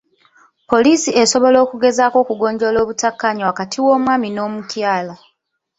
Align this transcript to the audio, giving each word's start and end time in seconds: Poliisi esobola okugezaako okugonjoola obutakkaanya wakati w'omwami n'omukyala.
Poliisi 0.69 1.09
esobola 1.21 1.57
okugezaako 1.65 2.17
okugonjoola 2.23 2.77
obutakkaanya 2.81 3.43
wakati 3.51 3.77
w'omwami 3.85 4.27
n'omukyala. 4.31 5.15